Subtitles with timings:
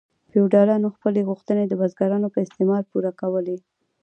[0.31, 3.57] فیوډالانو خپلې غوښتنې د بزګرانو په استثمار پوره کولې.